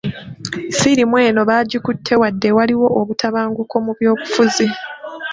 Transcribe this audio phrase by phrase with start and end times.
[0.79, 4.67] Firimu eno baagikutte wadde waliwo obutabanguko mu byobufuzi.